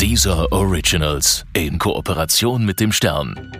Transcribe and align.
Dieser 0.00 0.52
Originals 0.52 1.46
in 1.54 1.78
Kooperation 1.78 2.66
mit 2.66 2.80
dem 2.80 2.90
Stern. 2.90 3.52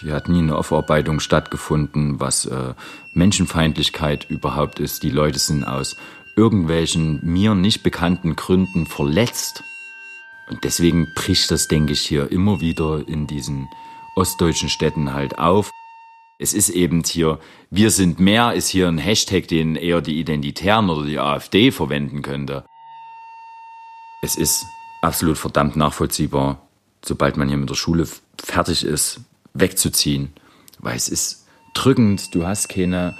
Hier 0.00 0.14
hat 0.14 0.28
nie 0.28 0.40
eine 0.40 0.56
Aufarbeitung 0.56 1.20
stattgefunden, 1.20 2.20
was 2.20 2.44
äh, 2.46 2.74
Menschenfeindlichkeit 3.14 4.28
überhaupt 4.28 4.80
ist. 4.80 5.04
Die 5.04 5.10
Leute 5.10 5.38
sind 5.38 5.64
aus 5.64 5.96
irgendwelchen 6.36 7.20
mir 7.22 7.54
nicht 7.54 7.82
bekannten 7.82 8.36
Gründen 8.36 8.86
verletzt. 8.86 9.62
Und 10.50 10.64
deswegen 10.64 11.14
bricht 11.14 11.50
das, 11.50 11.68
denke 11.68 11.92
ich, 11.92 12.00
hier 12.00 12.30
immer 12.30 12.60
wieder 12.60 13.06
in 13.06 13.26
diesen 13.26 13.68
ostdeutschen 14.16 14.68
Städten 14.68 15.14
halt 15.14 15.38
auf. 15.38 15.70
Es 16.40 16.52
ist 16.52 16.68
eben 16.68 17.04
hier, 17.04 17.38
wir 17.70 17.90
sind 17.90 18.18
mehr, 18.18 18.54
ist 18.54 18.68
hier 18.68 18.88
ein 18.88 18.98
Hashtag, 18.98 19.46
den 19.48 19.76
eher 19.76 20.00
die 20.00 20.18
Identitären 20.18 20.90
oder 20.90 21.06
die 21.06 21.20
AfD 21.20 21.70
verwenden 21.70 22.22
könnte. 22.22 22.64
Es 24.20 24.36
ist 24.36 24.66
absolut 25.02 25.38
verdammt 25.38 25.76
nachvollziehbar, 25.76 26.60
sobald 27.04 27.36
man 27.36 27.48
hier 27.48 27.56
mit 27.56 27.70
der 27.70 27.74
Schule 27.74 28.06
fertig 28.42 28.84
ist, 28.84 29.20
wegzuziehen. 29.54 30.32
Weil 30.78 30.96
es 30.96 31.08
ist 31.08 31.46
drückend, 31.74 32.34
du 32.34 32.46
hast 32.46 32.68
keine, 32.68 33.16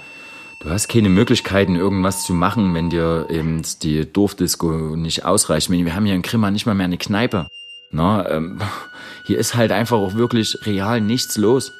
du 0.61 0.69
hast 0.69 0.87
keine 0.87 1.09
Möglichkeiten, 1.09 1.75
irgendwas 1.75 2.25
zu 2.25 2.33
machen, 2.33 2.73
wenn 2.73 2.89
dir 2.89 3.27
eben 3.29 3.61
die 3.81 4.11
Dorfdisco 4.11 4.95
nicht 4.95 5.25
ausreicht. 5.25 5.69
Wir 5.69 5.95
haben 5.95 6.05
hier 6.05 6.15
in 6.15 6.21
Grimma 6.21 6.51
nicht 6.51 6.65
mal 6.65 6.75
mehr 6.75 6.85
eine 6.85 6.97
Kneipe. 6.97 7.47
Na, 7.91 8.29
ähm, 8.29 8.61
hier 9.25 9.37
ist 9.37 9.55
halt 9.55 9.71
einfach 9.71 9.97
auch 9.97 10.15
wirklich 10.15 10.57
real 10.65 11.01
nichts 11.01 11.37
los. 11.37 11.71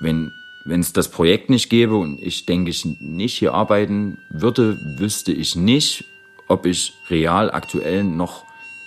Wenn 0.00 0.32
wenn 0.64 0.80
es 0.80 0.92
das 0.92 1.08
Projekt 1.08 1.50
nicht 1.50 1.68
gäbe 1.70 1.96
und 1.96 2.20
ich 2.20 2.46
denke 2.46 2.70
ich 2.70 2.84
nicht 2.84 3.38
hier 3.38 3.54
arbeiten 3.54 4.18
würde, 4.30 4.78
wüsste 4.98 5.32
ich 5.32 5.56
nicht, 5.56 6.04
ob 6.48 6.66
ich 6.66 6.94
real 7.10 7.50
aktuell 7.50 8.04
noch 8.04 8.44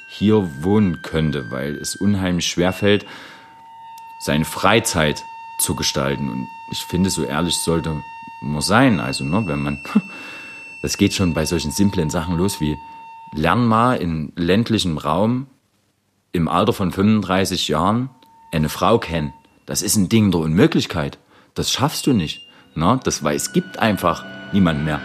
hier 0.08 0.64
wohnen 0.64 1.02
könnte, 1.02 1.52
weil 1.52 1.76
es 1.76 1.95
unheimlich 1.95 2.48
schwer 2.48 2.73
fällt, 2.73 3.05
seine 4.20 4.45
Freizeit 4.45 5.23
zu 5.59 5.75
gestalten. 5.75 6.30
Und 6.30 6.47
ich 6.72 6.80
finde, 6.80 7.09
so 7.09 7.23
ehrlich 7.23 7.56
sollte 7.58 8.02
man 8.42 8.62
sein. 8.62 9.00
Also, 9.00 9.23
ne, 9.23 9.44
wenn 9.45 9.62
man, 9.62 9.80
das 10.81 10.97
geht 10.97 11.14
schon 11.14 11.34
bei 11.34 11.45
solchen 11.45 11.72
simplen 11.72 12.09
Sachen 12.09 12.38
los 12.38 12.62
wie, 12.62 12.78
lern 13.34 13.66
mal 13.66 13.95
in 13.95 14.31
ländlichem 14.36 14.97
Raum 14.97 15.47
im 16.31 16.47
Alter 16.47 16.73
von 16.73 16.92
35 16.92 17.67
Jahren 17.67 18.09
eine 18.52 18.69
Frau 18.69 19.00
kennen. 19.00 19.34
Das 19.66 19.81
ist 19.81 19.95
ein 19.95 20.09
Ding 20.09 20.31
der 20.31 20.42
Unmöglichkeit. 20.42 21.17
Das 21.53 21.72
schaffst 21.72 22.08
du 22.08 22.14
nicht. 22.14 22.42
Na, 22.75 22.97
das, 22.97 23.23
weil 23.23 23.36
es 23.36 23.53
gibt 23.53 23.80
einfach 23.80 24.25
niemanden 24.52 24.86
mehr. 24.86 25.00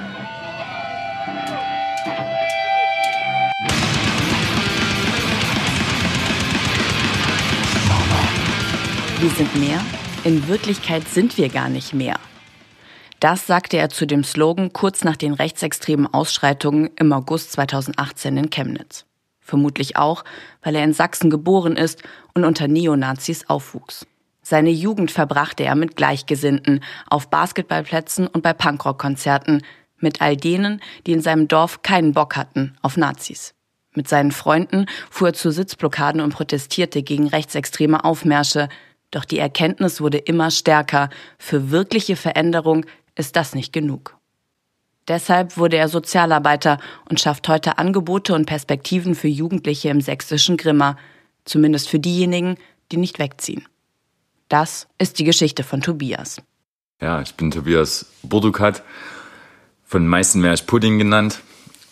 Wir 9.20 9.28
sind 9.28 9.54
mehr? 9.56 9.78
In 10.24 10.48
Wirklichkeit 10.48 11.06
sind 11.06 11.36
wir 11.36 11.50
gar 11.50 11.68
nicht 11.68 11.92
mehr. 11.92 12.18
Das 13.20 13.46
sagte 13.46 13.76
er 13.76 13.90
zu 13.90 14.06
dem 14.06 14.24
Slogan 14.24 14.72
kurz 14.72 15.04
nach 15.04 15.16
den 15.16 15.34
rechtsextremen 15.34 16.06
Ausschreitungen 16.06 16.88
im 16.96 17.12
August 17.12 17.52
2018 17.52 18.38
in 18.38 18.48
Chemnitz. 18.48 19.04
Vermutlich 19.38 19.98
auch, 19.98 20.24
weil 20.62 20.74
er 20.74 20.84
in 20.84 20.94
Sachsen 20.94 21.28
geboren 21.28 21.76
ist 21.76 22.02
und 22.32 22.46
unter 22.46 22.66
Neonazis 22.66 23.46
aufwuchs. 23.50 24.06
Seine 24.40 24.70
Jugend 24.70 25.10
verbrachte 25.10 25.64
er 25.64 25.74
mit 25.74 25.96
Gleichgesinnten, 25.96 26.82
auf 27.06 27.28
Basketballplätzen 27.28 28.26
und 28.26 28.40
bei 28.40 28.54
Punkrock-Konzerten, 28.54 29.60
mit 29.98 30.22
all 30.22 30.34
denen, 30.34 30.80
die 31.06 31.12
in 31.12 31.20
seinem 31.20 31.46
Dorf 31.46 31.82
keinen 31.82 32.14
Bock 32.14 32.36
hatten 32.36 32.74
auf 32.80 32.96
Nazis. 32.96 33.52
Mit 33.94 34.08
seinen 34.08 34.30
Freunden 34.30 34.86
fuhr 35.10 35.28
er 35.28 35.34
zu 35.34 35.50
Sitzblockaden 35.50 36.22
und 36.22 36.32
protestierte 36.32 37.02
gegen 37.02 37.26
rechtsextreme 37.26 38.02
Aufmärsche. 38.02 38.68
Doch 39.10 39.24
die 39.24 39.38
Erkenntnis 39.38 40.00
wurde 40.00 40.18
immer 40.18 40.50
stärker. 40.50 41.10
Für 41.38 41.70
wirkliche 41.70 42.16
Veränderung 42.16 42.86
ist 43.16 43.36
das 43.36 43.54
nicht 43.54 43.72
genug. 43.72 44.16
Deshalb 45.08 45.56
wurde 45.56 45.76
er 45.76 45.88
Sozialarbeiter 45.88 46.78
und 47.08 47.20
schafft 47.20 47.48
heute 47.48 47.78
Angebote 47.78 48.34
und 48.34 48.46
Perspektiven 48.46 49.14
für 49.14 49.28
Jugendliche 49.28 49.88
im 49.88 50.00
sächsischen 50.00 50.56
Grimma. 50.56 50.96
Zumindest 51.44 51.88
für 51.88 51.98
diejenigen, 51.98 52.56
die 52.92 52.96
nicht 52.96 53.18
wegziehen. 53.18 53.66
Das 54.48 54.86
ist 54.98 55.18
die 55.18 55.24
Geschichte 55.24 55.64
von 55.64 55.80
Tobias. 55.80 56.40
Ja, 57.00 57.20
ich 57.22 57.34
bin 57.34 57.50
Tobias 57.50 58.06
Burdukat. 58.22 58.82
Von 59.84 60.02
den 60.02 60.08
meisten 60.08 60.42
wäre 60.42 60.54
ich 60.54 60.66
Pudding 60.66 60.98
genannt. 60.98 61.40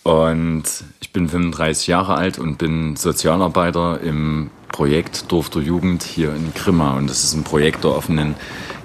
Und 0.05 0.65
ich 1.01 1.13
bin 1.13 1.29
35 1.29 1.89
Jahre 1.89 2.15
alt 2.15 2.39
und 2.39 2.59
bin 2.59 2.97
Sozialarbeiter 2.97 4.01
im 4.01 4.51
Projekt 4.69 5.31
Dorf 5.33 5.51
der 5.51 5.63
Jugend 5.63 6.03
hier 6.03 6.35
in 6.35 6.53
Grimma. 6.55 6.97
Und 6.97 7.09
das 7.11 7.25
ist 7.25 7.35
ein 7.35 7.45
Projekt 7.45 7.85
der 7.85 7.93
offenen 7.93 8.35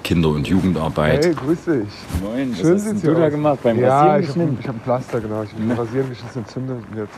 Kinder- 0.04 0.28
und 0.28 0.46
Jugendarbeit. 0.46 1.24
Hey, 1.24 1.34
grüß 1.34 1.64
dich. 1.64 1.88
Moin, 2.22 2.54
Schön 2.54 2.74
was 2.74 2.86
hast 2.86 3.04
du 3.04 3.14
da 3.14 3.28
gemacht? 3.30 3.58
Beim 3.62 3.78
ja, 3.80 4.16
Rasieren 4.16 4.58
ich 4.60 4.68
habe 4.68 4.68
hab 4.68 4.74
ein 4.74 4.80
Pflaster, 4.80 5.20
genau. 5.20 5.42
Ich 5.42 5.52
habe 5.52 5.80
Rasieren 5.80 6.08
geschnitten, 6.10 6.38
entzündet 6.40 6.76
jetzt. 6.94 7.14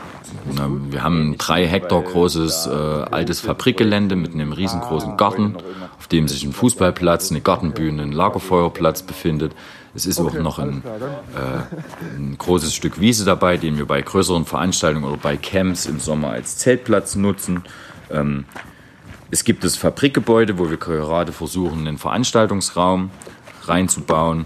Na, 0.55 0.69
Wir 0.89 1.03
haben 1.03 1.31
ein 1.31 1.37
drei 1.37 1.67
Hektar 1.67 2.01
großes 2.01 2.67
äh, 2.67 2.69
altes 2.69 3.41
Fabrikgelände 3.41 4.15
mit 4.15 4.33
einem 4.33 4.53
riesengroßen 4.53 5.17
Garten, 5.17 5.57
auf 5.99 6.07
dem 6.07 6.27
sich 6.27 6.43
ein 6.45 6.53
Fußballplatz, 6.53 7.29
eine 7.29 7.41
Gartenbühne, 7.41 8.03
ein 8.03 8.13
Lagerfeuerplatz 8.13 9.03
befindet. 9.03 9.53
Es 9.93 10.05
ist 10.05 10.19
auch 10.19 10.27
Okay, 10.27 10.43
noch 10.43 10.59
ein, 10.59 10.83
äh, 11.35 12.17
ein 12.17 12.35
großes 12.37 12.73
Stück 12.73 13.01
Wiese 13.01 13.25
dabei, 13.25 13.57
den 13.57 13.77
wir 13.77 13.85
bei 13.85 14.01
größeren 14.01 14.45
Veranstaltungen 14.45 15.05
oder 15.05 15.17
bei 15.17 15.37
Camps 15.37 15.87
im 15.87 15.99
Sommer 15.99 16.29
als 16.29 16.57
Zeltplatz 16.57 17.15
nutzen. 17.15 17.63
Ähm, 18.11 18.45
es 19.29 19.43
gibt 19.43 19.63
das 19.63 19.75
Fabrikgebäude, 19.75 20.57
wo 20.57 20.69
wir 20.69 20.77
gerade 20.77 21.33
versuchen, 21.33 21.87
einen 21.87 21.97
Veranstaltungsraum 21.97 23.11
reinzubauen. 23.65 24.45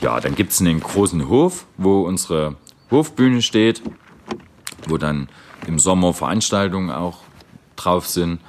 Ja, 0.00 0.20
dann 0.20 0.34
gibt 0.34 0.52
es 0.52 0.60
einen 0.60 0.80
großen 0.80 1.28
Hof, 1.28 1.66
wo 1.76 2.02
unsere 2.02 2.56
Hofbühne 2.90 3.42
steht, 3.42 3.82
wo 4.88 4.96
dann 4.96 5.28
im 5.66 5.78
Sommer 5.78 6.14
Veranstaltungen 6.14 6.90
auch 6.90 7.18
drauf 7.76 8.06
sind. 8.06 8.40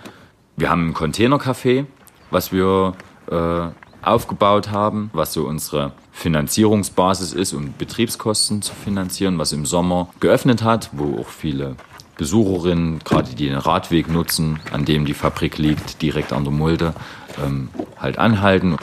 Wir 0.57 0.69
haben 0.69 0.89
ein 0.89 0.93
Containercafé, 0.93 1.85
was 2.31 2.51
wir 2.51 2.93
äh, 3.29 3.69
aufgebaut 4.01 4.71
haben, 4.71 5.09
was 5.13 5.33
so 5.33 5.45
unsere 5.45 5.91
Finanzierungsbasis 6.11 7.33
ist, 7.33 7.53
um 7.53 7.73
Betriebskosten 7.77 8.61
zu 8.61 8.73
finanzieren, 8.73 9.37
was 9.37 9.51
im 9.51 9.65
Sommer 9.65 10.09
geöffnet 10.19 10.63
hat, 10.63 10.89
wo 10.93 11.19
auch 11.21 11.27
viele 11.27 11.75
Besucherinnen, 12.19 13.00
gerade 13.00 13.34
die 13.34 13.47
den 13.47 13.56
Radweg 13.56 14.09
nutzen, 14.09 14.59
an 14.74 14.84
dem 14.84 15.06
die 15.06 15.13
Fabrik 15.13 15.57
liegt, 15.57 16.02
direkt 16.02 16.34
an 16.34 16.44
der 16.44 16.52
Mulde, 16.52 16.94
ähm, 17.41 17.69
halt 17.97 18.19
anhalten. 18.19 18.75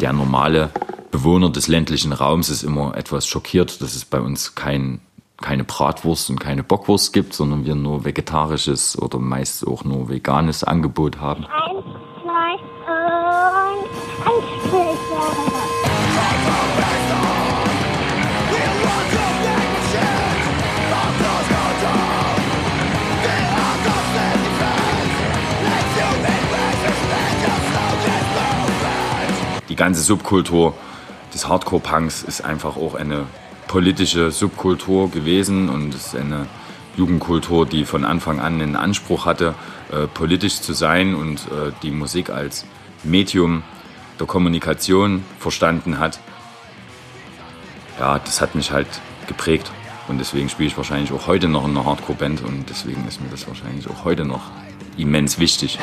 Der 0.00 0.12
normale 0.12 0.70
Bewohner 1.12 1.48
des 1.48 1.68
ländlichen 1.68 2.12
Raums 2.12 2.48
ist 2.48 2.64
immer 2.64 2.96
etwas 2.96 3.28
schockiert, 3.28 3.80
dass 3.80 3.94
es 3.94 4.04
bei 4.04 4.20
uns 4.20 4.56
kein, 4.56 5.00
keine 5.40 5.62
Bratwurst 5.62 6.30
und 6.30 6.40
keine 6.40 6.64
Bockwurst 6.64 7.12
gibt, 7.12 7.32
sondern 7.32 7.64
wir 7.64 7.76
nur 7.76 8.04
vegetarisches 8.04 8.98
oder 8.98 9.20
meist 9.20 9.64
auch 9.64 9.84
nur 9.84 10.08
veganes 10.08 10.64
Angebot 10.64 11.20
haben. 11.20 11.46
Ganze 29.80 30.02
Subkultur 30.02 30.74
des 31.32 31.48
Hardcore-Punks 31.48 32.22
ist 32.22 32.44
einfach 32.44 32.76
auch 32.76 32.94
eine 32.94 33.24
politische 33.66 34.30
Subkultur 34.30 35.10
gewesen 35.10 35.70
und 35.70 35.94
ist 35.94 36.14
eine 36.14 36.48
Jugendkultur, 36.98 37.64
die 37.64 37.86
von 37.86 38.04
Anfang 38.04 38.40
an 38.40 38.58
den 38.58 38.76
Anspruch 38.76 39.24
hatte, 39.24 39.54
äh, 39.90 40.06
politisch 40.06 40.60
zu 40.60 40.74
sein 40.74 41.14
und 41.14 41.38
äh, 41.38 41.72
die 41.82 41.92
Musik 41.92 42.28
als 42.28 42.66
Medium 43.04 43.62
der 44.18 44.26
Kommunikation 44.26 45.24
verstanden 45.38 45.98
hat. 45.98 46.20
Ja, 47.98 48.18
das 48.18 48.42
hat 48.42 48.54
mich 48.54 48.72
halt 48.72 48.88
geprägt 49.28 49.72
und 50.08 50.18
deswegen 50.18 50.50
spiele 50.50 50.68
ich 50.68 50.76
wahrscheinlich 50.76 51.10
auch 51.10 51.26
heute 51.26 51.48
noch 51.48 51.64
in 51.64 51.70
einer 51.70 51.86
Hardcore-Band 51.86 52.42
und 52.42 52.68
deswegen 52.68 53.08
ist 53.08 53.22
mir 53.22 53.30
das 53.30 53.48
wahrscheinlich 53.48 53.88
auch 53.88 54.04
heute 54.04 54.26
noch 54.26 54.42
immens 54.98 55.38
wichtig. 55.38 55.78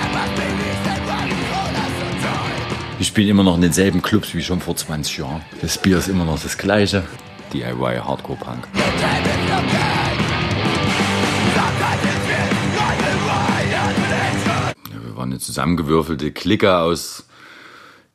Ich 2.99 3.07
spiele 3.07 3.29
immer 3.29 3.43
noch 3.43 3.53
in 3.53 3.61
denselben 3.61 4.01
Clubs 4.01 4.33
wie 4.33 4.41
schon 4.41 4.59
vor 4.59 4.75
20 4.75 5.19
Jahren. 5.19 5.43
Das 5.61 5.77
Bier 5.77 5.99
ist 5.99 6.07
immer 6.07 6.25
noch 6.25 6.41
das 6.41 6.57
gleiche. 6.57 7.03
DIY 7.53 7.99
Hardcore 8.03 8.39
Punk. 8.39 8.67
Wir 14.89 15.15
waren 15.15 15.29
eine 15.29 15.37
zusammengewürfelte 15.37 16.31
Clique 16.31 16.75
aus 16.75 17.27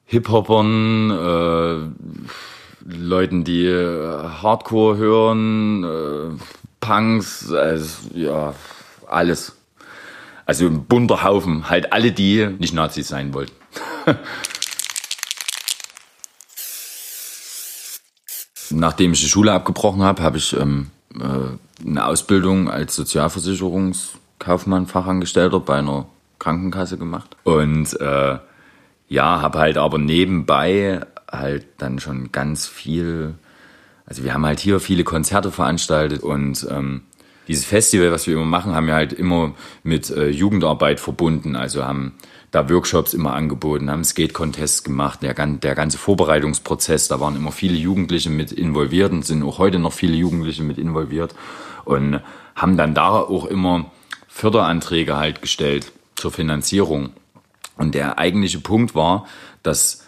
Hip-Hoppern, 0.06 1.10
äh, 1.12 2.92
Leuten, 2.92 3.44
die 3.44 3.66
äh, 3.66 4.24
Hardcore 4.42 4.96
hören, 4.96 5.84
äh, 5.84 6.42
Punks, 6.80 7.52
also, 7.52 8.10
ja, 8.14 8.52
alles. 9.06 9.56
Also 10.44 10.66
ein 10.66 10.86
bunter 10.86 11.22
Haufen, 11.22 11.70
halt 11.70 11.92
alle, 11.92 12.10
die 12.10 12.48
nicht 12.58 12.74
Nazis 12.74 13.06
sein 13.06 13.32
wollten. 13.32 13.52
Nachdem 18.72 19.12
ich 19.12 19.20
die 19.20 19.28
Schule 19.28 19.52
abgebrochen 19.52 20.02
habe, 20.02 20.22
habe 20.22 20.38
ich 20.38 20.56
ähm, 20.58 20.88
äh, 21.14 21.86
eine 21.86 22.06
Ausbildung 22.06 22.70
als 22.70 22.94
Sozialversicherungskaufmann, 22.94 24.86
Fachangestellter 24.86 25.60
bei 25.60 25.76
einer 25.76 26.06
Krankenkasse 26.38 26.98
gemacht. 26.98 27.36
Und 27.44 28.00
äh, 28.00 28.38
ja, 29.08 29.42
habe 29.42 29.58
halt 29.58 29.76
aber 29.76 29.98
nebenbei 29.98 31.00
halt 31.30 31.66
dann 31.78 31.98
schon 31.98 32.32
ganz 32.32 32.66
viel, 32.66 33.34
also 34.06 34.24
wir 34.24 34.34
haben 34.34 34.46
halt 34.46 34.60
hier 34.60 34.80
viele 34.80 35.04
Konzerte 35.04 35.50
veranstaltet 35.50 36.22
und 36.22 36.66
ähm, 36.70 37.02
dieses 37.48 37.64
Festival, 37.64 38.12
was 38.12 38.26
wir 38.26 38.34
immer 38.34 38.44
machen, 38.44 38.74
haben 38.74 38.86
wir 38.86 38.94
halt 38.94 39.12
immer 39.12 39.54
mit 39.82 40.10
äh, 40.10 40.28
Jugendarbeit 40.28 41.00
verbunden. 41.00 41.56
Also 41.56 41.84
haben 41.84 42.14
da 42.52 42.68
Workshops 42.68 43.14
immer 43.14 43.32
angeboten, 43.32 43.90
haben 43.90 44.04
Skate-Contests 44.04 44.84
gemacht, 44.84 45.22
der, 45.22 45.34
der 45.34 45.74
ganze 45.74 45.98
Vorbereitungsprozess, 45.98 47.08
da 47.08 47.18
waren 47.18 47.34
immer 47.34 47.50
viele 47.50 47.76
Jugendliche 47.76 48.30
mit 48.30 48.52
involviert 48.52 49.10
und 49.10 49.24
sind 49.24 49.42
auch 49.42 49.58
heute 49.58 49.78
noch 49.78 49.94
viele 49.94 50.14
Jugendliche 50.14 50.62
mit 50.62 50.78
involviert 50.78 51.34
und 51.84 52.20
haben 52.54 52.76
dann 52.76 52.94
da 52.94 53.08
auch 53.10 53.46
immer 53.46 53.90
Förderanträge 54.28 55.16
halt 55.16 55.42
gestellt 55.42 55.92
zur 56.14 56.30
Finanzierung. 56.30 57.10
Und 57.78 57.94
der 57.94 58.18
eigentliche 58.18 58.60
Punkt 58.60 58.94
war, 58.94 59.26
dass, 59.62 60.06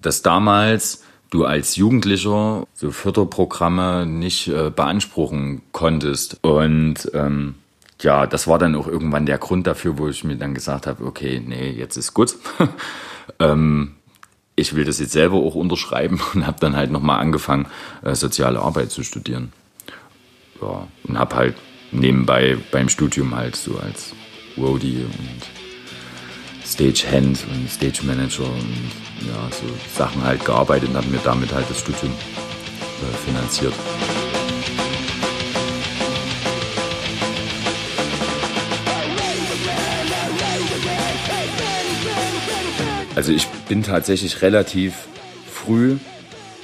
dass 0.00 0.22
damals 0.22 1.04
du 1.30 1.44
als 1.44 1.76
Jugendlicher 1.76 2.66
so 2.72 2.90
Förderprogramme 2.90 4.06
nicht 4.06 4.48
äh, 4.48 4.70
beanspruchen 4.70 5.60
konntest. 5.72 6.38
Und 6.42 7.10
ähm, 7.12 7.56
ja, 8.00 8.26
das 8.26 8.46
war 8.46 8.58
dann 8.58 8.74
auch 8.74 8.86
irgendwann 8.86 9.26
der 9.26 9.38
Grund 9.38 9.66
dafür, 9.66 9.98
wo 9.98 10.08
ich 10.08 10.24
mir 10.24 10.36
dann 10.36 10.54
gesagt 10.54 10.86
habe, 10.86 11.04
okay, 11.04 11.42
nee, 11.44 11.70
jetzt 11.70 11.96
ist 11.96 12.14
gut. 12.14 12.36
ähm, 13.40 13.96
ich 14.54 14.74
will 14.74 14.84
das 14.84 14.98
jetzt 14.98 15.12
selber 15.12 15.36
auch 15.36 15.54
unterschreiben 15.54 16.20
und 16.34 16.46
habe 16.46 16.58
dann 16.60 16.76
halt 16.76 16.90
nochmal 16.90 17.20
angefangen, 17.20 17.66
äh, 18.02 18.14
soziale 18.14 18.60
Arbeit 18.60 18.90
zu 18.90 19.02
studieren. 19.02 19.52
Ja, 20.60 20.88
und 21.04 21.18
habe 21.18 21.36
halt 21.36 21.56
nebenbei 21.92 22.58
beim 22.70 22.88
Studium 22.88 23.34
halt 23.34 23.56
so 23.56 23.78
als 23.78 24.12
Roadie 24.56 25.04
und 25.04 26.66
Stagehand 26.66 27.46
und 27.50 27.70
Stage 27.70 28.00
Manager 28.04 28.44
und 28.44 29.26
ja, 29.26 29.48
so 29.50 29.66
Sachen 29.96 30.22
halt 30.22 30.44
gearbeitet 30.44 30.90
und 30.90 30.96
habe 30.96 31.06
mir 31.08 31.20
damit 31.24 31.52
halt 31.52 31.68
das 31.70 31.80
Studium 31.80 32.12
äh, 32.12 33.16
finanziert. 33.24 33.74
Also 43.18 43.32
ich 43.32 43.48
bin 43.68 43.82
tatsächlich 43.82 44.42
relativ 44.42 45.08
früh 45.50 45.96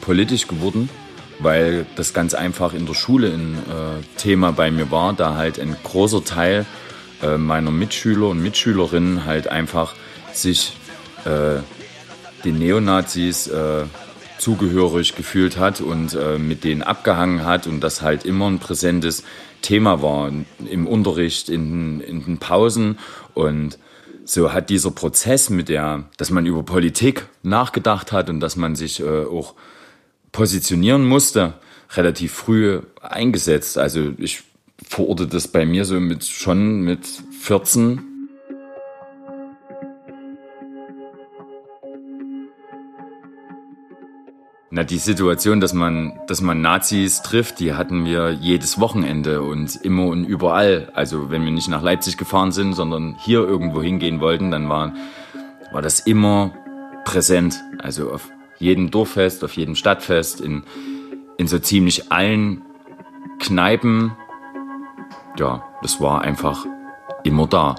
politisch 0.01 0.47
geworden, 0.47 0.89
weil 1.41 1.85
das 1.97 2.15
ganz 2.15 2.33
einfach 2.33 2.75
in 2.75 2.87
der 2.87 2.95
Schule 2.95 3.33
ein 3.33 3.55
äh, 3.55 4.19
Thema 4.19 4.53
bei 4.53 4.71
mir 4.71 4.93
war, 4.93 5.15
da 5.15 5.35
halt 5.35 5.59
ein 5.59 5.77
großer 5.83 6.25
Teil 6.25 6.65
äh, 7.25 7.39
meiner 7.39 7.73
Mitschüler 7.73 8.29
und 8.29 8.41
Mitschülerinnen 8.41 9.25
halt 9.25 9.49
einfach 9.49 9.97
sich 10.33 10.77
äh, 11.25 11.59
den 12.45 12.61
Neonazis 12.61 13.49
äh, 13.49 13.87
zugehörig 14.39 15.17
gefühlt 15.17 15.57
hat 15.57 15.81
und 15.81 16.15
äh, 16.15 16.39
mit 16.39 16.63
denen 16.63 16.85
abgehangen 16.85 17.45
hat 17.45 17.67
und 17.67 17.81
das 17.81 18.01
halt 18.01 18.25
immer 18.25 18.47
ein 18.49 18.61
präsentes 18.61 19.25
Thema 19.61 20.03
war 20.03 20.31
im 20.71 20.87
Unterricht, 20.87 21.49
in, 21.49 22.01
in 22.01 22.25
den 22.25 22.39
Pausen. 22.39 23.01
Und 23.35 23.77
so 24.25 24.53
hat 24.53 24.71
dieser 24.71 24.91
Prozess 24.91 25.51
mit 25.51 25.69
der, 25.69 26.05
dass 26.17 26.31
man 26.31 26.47
über 26.47 26.63
Politik 26.63 27.27
nachgedacht 27.43 28.13
hat 28.13 28.31
und 28.31 28.41
dass 28.41 28.57
man 28.57 28.75
sich 28.75 29.01
äh, 29.01 29.25
auch 29.25 29.55
positionieren 30.33 31.05
musste, 31.05 31.55
relativ 31.91 32.33
früh 32.33 32.81
eingesetzt. 33.01 33.79
Also 33.79 34.13
ich 34.19 34.43
verorte 34.87 35.27
das 35.27 35.49
bei 35.49 35.65
mir 35.65 35.85
so 35.85 36.01
mit 36.01 36.25
schon 36.25 36.83
mit 36.83 37.07
14 37.41 38.14
Na, 44.77 44.83
die 44.83 44.99
Situation, 44.99 45.61
dass 45.61 45.73
man, 45.73 46.19
dass 46.27 46.41
man 46.41 46.61
Nazis 46.61 47.23
trifft, 47.23 47.61
die 47.61 47.75
hatten 47.75 48.05
wir 48.05 48.33
jedes 48.33 48.81
Wochenende 48.81 49.41
und 49.41 49.77
immer 49.77 50.07
und 50.07 50.25
überall. 50.25 50.91
Also 50.95 51.31
wenn 51.31 51.45
wir 51.45 51.53
nicht 51.53 51.69
nach 51.69 51.81
Leipzig 51.81 52.17
gefahren 52.17 52.51
sind, 52.51 52.73
sondern 52.73 53.15
hier 53.21 53.39
irgendwo 53.39 53.81
hingehen 53.81 54.19
wollten, 54.19 54.51
dann 54.51 54.69
war, 54.69 54.93
war 55.71 55.81
das 55.81 56.01
immer 56.01 56.51
präsent. 57.05 57.63
Also 57.79 58.11
auf 58.11 58.29
jedem 58.59 58.91
Dorffest, 58.91 59.45
auf 59.45 59.53
jedem 59.53 59.77
Stadtfest, 59.77 60.41
in, 60.41 60.65
in 61.37 61.47
so 61.47 61.61
ziemlich 61.61 62.11
allen 62.11 62.63
Kneipen. 63.39 64.17
Ja, 65.39 65.63
das 65.83 66.01
war 66.01 66.23
einfach 66.23 66.67
immer 67.23 67.47
da 67.47 67.77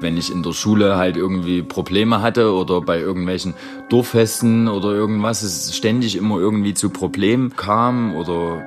wenn 0.00 0.16
ich 0.16 0.30
in 0.30 0.42
der 0.42 0.52
Schule 0.52 0.96
halt 0.96 1.16
irgendwie 1.16 1.62
Probleme 1.62 2.20
hatte 2.20 2.52
oder 2.52 2.80
bei 2.80 2.98
irgendwelchen 2.98 3.54
Dorffesten 3.88 4.68
oder 4.68 4.92
irgendwas, 4.92 5.42
es 5.42 5.76
ständig 5.76 6.16
immer 6.16 6.38
irgendwie 6.38 6.74
zu 6.74 6.90
Problemen 6.90 7.56
kam 7.56 8.14
oder 8.14 8.62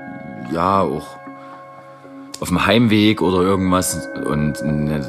ja 0.53 0.81
auch 0.81 1.19
auf 2.39 2.47
dem 2.47 2.65
Heimweg 2.65 3.21
oder 3.21 3.41
irgendwas 3.41 4.07
und 4.25 4.55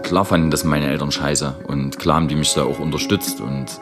klar 0.02 0.24
fanden 0.24 0.50
das 0.50 0.64
meine 0.64 0.88
Eltern 0.88 1.12
scheiße 1.12 1.54
und 1.68 1.98
klar 1.98 2.16
haben 2.16 2.28
die 2.28 2.34
mich 2.34 2.52
da 2.54 2.64
auch 2.64 2.80
unterstützt 2.80 3.40
und 3.40 3.80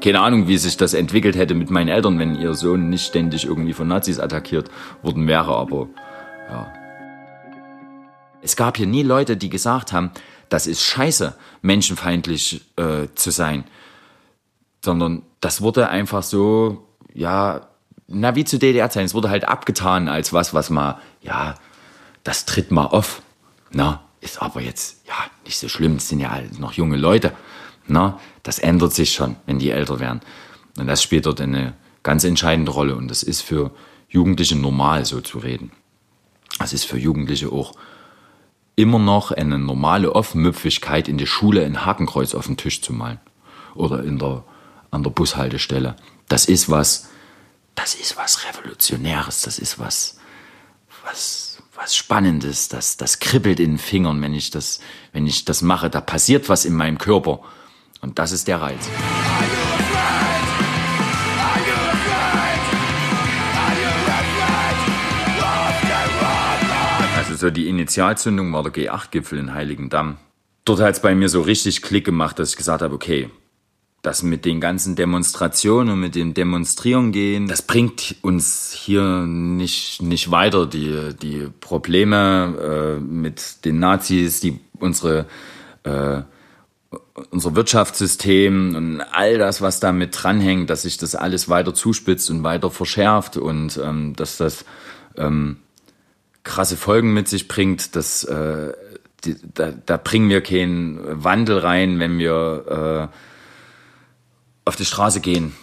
keine 0.00 0.20
Ahnung, 0.20 0.48
wie 0.48 0.56
sich 0.56 0.76
das 0.76 0.94
entwickelt 0.94 1.36
hätte 1.36 1.54
mit 1.54 1.70
meinen 1.70 1.88
Eltern, 1.88 2.18
wenn 2.18 2.34
ihr 2.34 2.54
Sohn 2.54 2.90
nicht 2.90 3.06
ständig 3.06 3.44
irgendwie 3.44 3.72
von 3.72 3.86
Nazis 3.86 4.18
attackiert 4.18 4.68
worden 5.02 5.28
wäre, 5.28 5.54
aber 5.54 5.88
ja. 6.50 6.72
Es 8.42 8.56
gab 8.56 8.76
hier 8.76 8.88
nie 8.88 9.04
Leute, 9.04 9.36
die 9.36 9.48
gesagt 9.48 9.92
haben, 9.92 10.10
das 10.52 10.66
ist 10.66 10.82
scheiße, 10.82 11.34
menschenfeindlich 11.62 12.62
äh, 12.76 13.08
zu 13.14 13.30
sein. 13.30 13.64
Sondern 14.84 15.22
das 15.40 15.62
wurde 15.62 15.88
einfach 15.88 16.22
so, 16.22 16.86
ja, 17.14 17.68
na, 18.06 18.34
wie 18.34 18.44
zu 18.44 18.58
DDR-Zeiten. 18.58 19.06
Es 19.06 19.14
wurde 19.14 19.30
halt 19.30 19.48
abgetan 19.48 20.08
als 20.08 20.34
was, 20.34 20.52
was 20.52 20.68
mal, 20.68 21.00
ja, 21.22 21.54
das 22.22 22.44
tritt 22.44 22.70
mal 22.70 22.84
auf. 22.84 23.22
Na, 23.70 24.02
ist 24.20 24.42
aber 24.42 24.60
jetzt, 24.60 25.06
ja, 25.06 25.14
nicht 25.46 25.56
so 25.56 25.68
schlimm. 25.68 25.96
Es 25.96 26.10
sind 26.10 26.20
ja 26.20 26.38
noch 26.58 26.74
junge 26.74 26.98
Leute. 26.98 27.32
Na, 27.86 28.20
das 28.42 28.58
ändert 28.58 28.92
sich 28.92 29.14
schon, 29.14 29.36
wenn 29.46 29.58
die 29.58 29.70
älter 29.70 30.00
werden. 30.00 30.20
Und 30.76 30.86
das 30.86 31.02
spielt 31.02 31.24
dort 31.24 31.40
eine 31.40 31.72
ganz 32.02 32.24
entscheidende 32.24 32.72
Rolle. 32.72 32.96
Und 32.96 33.08
das 33.08 33.22
ist 33.22 33.40
für 33.40 33.70
Jugendliche 34.10 34.56
normal, 34.56 35.06
so 35.06 35.22
zu 35.22 35.38
reden. 35.38 35.72
Das 36.58 36.74
ist 36.74 36.84
für 36.84 36.98
Jugendliche 36.98 37.50
auch 37.50 37.72
immer 38.76 38.98
noch 38.98 39.30
eine 39.30 39.58
normale 39.58 40.14
Offenmüpfigkeit 40.14 41.08
in 41.08 41.18
der 41.18 41.26
Schule 41.26 41.64
ein 41.64 41.84
Hakenkreuz 41.84 42.34
auf 42.34 42.46
den 42.46 42.56
Tisch 42.56 42.82
zu 42.82 42.92
malen. 42.92 43.20
Oder 43.74 44.02
in 44.04 44.18
der, 44.18 44.44
an 44.90 45.02
der 45.02 45.10
Bushaltestelle. 45.10 45.96
Das 46.28 46.46
ist 46.46 46.70
was, 46.70 47.08
das 47.74 47.94
ist 47.94 48.16
was 48.16 48.46
Revolutionäres, 48.46 49.42
das 49.42 49.58
ist 49.58 49.78
was, 49.78 50.18
was, 51.04 51.62
was 51.74 51.96
Spannendes, 51.96 52.68
das, 52.68 52.96
das 52.96 53.18
kribbelt 53.18 53.60
in 53.60 53.72
den 53.72 53.78
Fingern, 53.78 54.20
wenn 54.22 54.34
ich 54.34 54.50
das, 54.50 54.80
wenn 55.12 55.26
ich 55.26 55.44
das 55.44 55.62
mache. 55.62 55.90
Da 55.90 56.00
passiert 56.00 56.48
was 56.48 56.64
in 56.64 56.74
meinem 56.74 56.98
Körper. 56.98 57.40
Und 58.00 58.18
das 58.18 58.32
ist 58.32 58.48
der 58.48 58.60
Reiz. 58.60 58.88
So 67.42 67.50
die 67.50 67.68
Initialzündung 67.68 68.52
war 68.52 68.62
der 68.62 68.72
G8-Gipfel 68.72 69.38
in 69.38 69.52
Heiligendamm. 69.52 70.16
Dort 70.64 70.80
hat 70.80 70.94
es 70.94 71.02
bei 71.02 71.14
mir 71.14 71.28
so 71.28 71.42
richtig 71.42 71.82
Klick 71.82 72.04
gemacht, 72.04 72.38
dass 72.38 72.50
ich 72.50 72.56
gesagt 72.56 72.82
habe, 72.82 72.94
okay, 72.94 73.28
das 74.00 74.22
mit 74.22 74.44
den 74.44 74.60
ganzen 74.60 74.96
Demonstrationen 74.96 75.94
und 75.94 76.00
mit 76.00 76.14
dem 76.14 76.34
Demonstrieren 76.34 77.12
gehen, 77.12 77.48
das 77.48 77.62
bringt 77.62 78.16
uns 78.22 78.72
hier 78.72 79.26
nicht, 79.26 80.02
nicht 80.02 80.30
weiter. 80.30 80.66
Die, 80.66 81.14
die 81.20 81.48
Probleme 81.60 82.98
äh, 82.98 83.00
mit 83.00 83.64
den 83.64 83.80
Nazis, 83.80 84.40
die 84.40 84.58
unsere, 84.78 85.26
äh, 85.82 86.22
unser 87.30 87.56
Wirtschaftssystem 87.56 88.74
und 88.74 89.00
all 89.00 89.38
das, 89.38 89.62
was 89.62 89.80
damit 89.80 90.16
dranhängt, 90.20 90.70
dass 90.70 90.82
sich 90.82 90.96
das 90.96 91.14
alles 91.16 91.48
weiter 91.48 91.74
zuspitzt 91.74 92.30
und 92.30 92.44
weiter 92.44 92.70
verschärft 92.70 93.36
und 93.36 93.80
ähm, 93.82 94.14
dass 94.14 94.36
das 94.36 94.64
ähm, 95.16 95.58
krasse 96.44 96.76
Folgen 96.76 97.12
mit 97.12 97.28
sich 97.28 97.48
bringt. 97.48 97.96
Das, 97.96 98.24
äh, 98.24 98.72
die, 99.24 99.36
da, 99.54 99.72
da 99.72 99.96
bringen 99.96 100.28
wir 100.28 100.40
keinen 100.40 100.98
Wandel 101.24 101.58
rein, 101.58 101.98
wenn 101.98 102.18
wir 102.18 103.10
äh, 103.12 103.16
auf 104.64 104.76
die 104.76 104.84
Straße 104.84 105.20
gehen. 105.20 105.54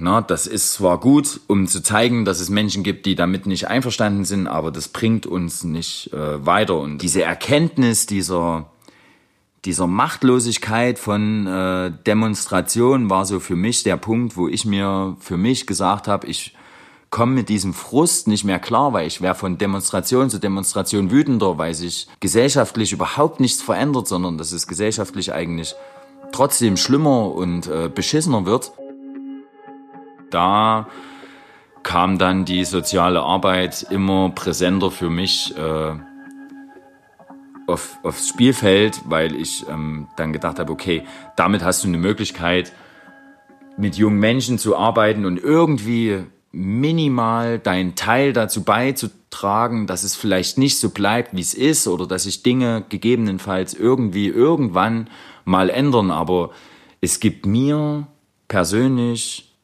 Na, 0.00 0.20
das 0.20 0.46
ist 0.46 0.74
zwar 0.74 1.00
gut, 1.00 1.40
um 1.48 1.66
zu 1.66 1.82
zeigen, 1.82 2.24
dass 2.24 2.38
es 2.38 2.50
Menschen 2.50 2.84
gibt, 2.84 3.04
die 3.04 3.16
damit 3.16 3.46
nicht 3.46 3.66
einverstanden 3.66 4.24
sind, 4.24 4.46
aber 4.46 4.70
das 4.70 4.86
bringt 4.88 5.26
uns 5.26 5.64
nicht 5.64 6.12
äh, 6.12 6.46
weiter. 6.46 6.78
Und 6.78 6.98
diese 6.98 7.22
Erkenntnis 7.22 8.06
dieser, 8.06 8.70
dieser 9.64 9.88
Machtlosigkeit 9.88 11.00
von 11.00 11.48
äh, 11.48 11.92
Demonstration 12.06 13.10
war 13.10 13.24
so 13.24 13.40
für 13.40 13.56
mich 13.56 13.82
der 13.82 13.96
Punkt, 13.96 14.36
wo 14.36 14.46
ich 14.46 14.64
mir 14.64 15.16
für 15.18 15.36
mich 15.36 15.66
gesagt 15.66 16.06
habe, 16.06 16.28
ich 16.28 16.54
komme 17.10 17.32
mit 17.32 17.48
diesem 17.48 17.74
Frust 17.74 18.28
nicht 18.28 18.44
mehr 18.44 18.58
klar, 18.58 18.92
weil 18.92 19.06
ich 19.06 19.20
wäre 19.20 19.34
von 19.34 19.58
Demonstration 19.58 20.30
zu 20.30 20.38
Demonstration 20.38 21.10
wütender, 21.10 21.58
weil 21.58 21.74
sich 21.74 22.06
gesellschaftlich 22.20 22.92
überhaupt 22.92 23.40
nichts 23.40 23.62
verändert, 23.62 24.08
sondern 24.08 24.38
dass 24.38 24.52
es 24.52 24.66
gesellschaftlich 24.66 25.32
eigentlich 25.32 25.74
trotzdem 26.32 26.76
schlimmer 26.76 27.34
und 27.34 27.66
äh, 27.66 27.88
beschissener 27.88 28.44
wird. 28.44 28.72
Da 30.30 30.88
kam 31.82 32.18
dann 32.18 32.44
die 32.44 32.64
soziale 32.64 33.22
Arbeit 33.22 33.86
immer 33.90 34.30
präsenter 34.30 34.90
für 34.90 35.08
mich 35.08 35.56
äh, 35.56 35.94
auf, 37.66 37.98
aufs 38.02 38.28
Spielfeld, 38.28 39.02
weil 39.06 39.34
ich 39.34 39.66
ähm, 39.68 40.08
dann 40.16 40.32
gedacht 40.32 40.58
habe, 40.58 40.72
okay, 40.72 41.04
damit 41.36 41.64
hast 41.64 41.84
du 41.84 41.88
eine 41.88 41.98
Möglichkeit, 41.98 42.72
mit 43.78 43.96
jungen 43.96 44.18
Menschen 44.18 44.58
zu 44.58 44.76
arbeiten 44.76 45.24
und 45.24 45.38
irgendwie 45.38 46.24
minimal 46.50 47.58
deinen 47.58 47.94
Teil 47.94 48.32
dazu 48.32 48.64
beizutragen, 48.64 49.86
dass 49.86 50.02
es 50.02 50.16
vielleicht 50.16 50.58
nicht 50.58 50.78
so 50.78 50.90
bleibt, 50.90 51.36
wie 51.36 51.40
es 51.40 51.54
ist 51.54 51.86
oder 51.86 52.06
dass 52.06 52.22
sich 52.24 52.42
Dinge 52.42 52.84
gegebenenfalls 52.88 53.74
irgendwie 53.74 54.28
irgendwann 54.28 55.10
mal 55.44 55.70
ändern. 55.70 56.10
Aber 56.10 56.50
es 57.00 57.20
gibt 57.20 57.46
mir 57.46 58.06
persönlich 58.48 59.54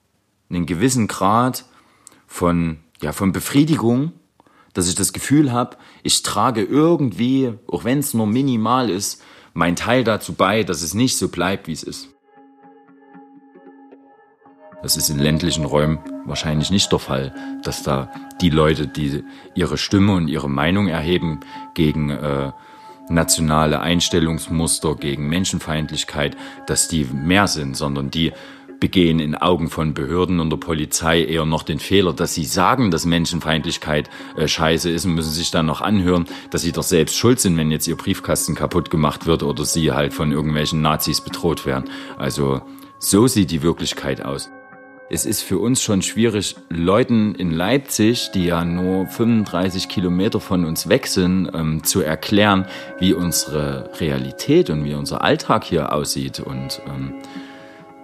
einen 0.50 0.66
gewissen 0.66 1.08
Grad 1.08 1.64
von, 2.26 2.78
ja, 3.00 3.12
von 3.12 3.32
Befriedigung, 3.32 4.12
dass 4.74 4.88
ich 4.88 4.94
das 4.94 5.12
Gefühl 5.12 5.52
habe, 5.52 5.76
ich 6.02 6.22
trage 6.22 6.62
irgendwie, 6.62 7.54
auch 7.66 7.84
wenn 7.84 8.00
es 8.00 8.12
nur 8.12 8.26
minimal 8.26 8.90
ist, 8.90 9.22
mein 9.54 9.76
Teil 9.76 10.04
dazu 10.04 10.34
bei, 10.34 10.64
dass 10.64 10.82
es 10.82 10.94
nicht 10.94 11.16
so 11.16 11.28
bleibt, 11.28 11.68
wie 11.68 11.72
es 11.72 11.84
ist. 11.84 12.13
Das 14.84 14.98
ist 14.98 15.08
in 15.08 15.18
ländlichen 15.18 15.64
Räumen 15.64 15.98
wahrscheinlich 16.26 16.70
nicht 16.70 16.92
der 16.92 16.98
Fall, 16.98 17.34
dass 17.62 17.82
da 17.82 18.10
die 18.42 18.50
Leute, 18.50 18.86
die 18.86 19.24
ihre 19.54 19.78
Stimme 19.78 20.12
und 20.12 20.28
ihre 20.28 20.50
Meinung 20.50 20.88
erheben 20.88 21.40
gegen 21.72 22.10
äh, 22.10 22.52
nationale 23.08 23.80
Einstellungsmuster, 23.80 24.94
gegen 24.96 25.26
Menschenfeindlichkeit, 25.30 26.36
dass 26.66 26.86
die 26.88 27.04
mehr 27.04 27.48
sind, 27.48 27.78
sondern 27.78 28.10
die 28.10 28.32
begehen 28.78 29.20
in 29.20 29.34
Augen 29.34 29.70
von 29.70 29.94
Behörden 29.94 30.38
und 30.38 30.50
der 30.50 30.58
Polizei 30.58 31.24
eher 31.24 31.46
noch 31.46 31.62
den 31.62 31.78
Fehler, 31.78 32.12
dass 32.12 32.34
sie 32.34 32.44
sagen, 32.44 32.90
dass 32.90 33.06
Menschenfeindlichkeit 33.06 34.10
äh, 34.36 34.46
scheiße 34.46 34.90
ist 34.90 35.06
und 35.06 35.14
müssen 35.14 35.32
sich 35.32 35.50
dann 35.50 35.64
noch 35.64 35.80
anhören, 35.80 36.26
dass 36.50 36.60
sie 36.60 36.72
doch 36.72 36.82
selbst 36.82 37.16
schuld 37.16 37.40
sind, 37.40 37.56
wenn 37.56 37.70
jetzt 37.70 37.88
ihr 37.88 37.96
Briefkasten 37.96 38.54
kaputt 38.54 38.90
gemacht 38.90 39.24
wird 39.24 39.44
oder 39.44 39.64
sie 39.64 39.92
halt 39.92 40.12
von 40.12 40.30
irgendwelchen 40.30 40.82
Nazis 40.82 41.22
bedroht 41.22 41.64
werden. 41.64 41.88
Also 42.18 42.60
so 42.98 43.26
sieht 43.26 43.50
die 43.50 43.62
Wirklichkeit 43.62 44.22
aus. 44.22 44.50
Es 45.10 45.26
ist 45.26 45.42
für 45.42 45.58
uns 45.58 45.82
schon 45.82 46.00
schwierig, 46.00 46.56
Leuten 46.70 47.34
in 47.34 47.50
Leipzig, 47.50 48.30
die 48.32 48.46
ja 48.46 48.64
nur 48.64 49.06
35 49.06 49.88
Kilometer 49.88 50.40
von 50.40 50.64
uns 50.64 50.88
weg 50.88 51.06
sind, 51.08 51.50
ähm, 51.54 51.84
zu 51.84 52.00
erklären, 52.00 52.66
wie 52.98 53.12
unsere 53.12 53.90
Realität 54.00 54.70
und 54.70 54.84
wie 54.84 54.94
unser 54.94 55.22
Alltag 55.22 55.64
hier 55.64 55.92
aussieht. 55.92 56.40
Und 56.40 56.80
ähm, 56.86 57.14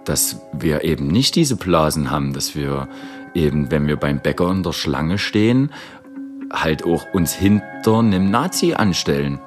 dass 0.05 0.41
wir 0.53 0.83
eben 0.83 1.07
nicht 1.07 1.35
diese 1.35 1.55
Blasen 1.55 2.11
haben, 2.11 2.33
dass 2.33 2.55
wir 2.55 2.87
eben, 3.33 3.71
wenn 3.71 3.87
wir 3.87 3.97
beim 3.97 4.19
Bäcker 4.19 4.51
in 4.51 4.61
der 4.61 4.73
Schlange 4.73 5.17
stehen, 5.17 5.71
halt 6.53 6.83
auch 6.83 7.11
uns 7.13 7.33
hinter 7.33 7.99
einem 7.99 8.29
Nazi 8.29 8.73
anstellen. 8.73 9.39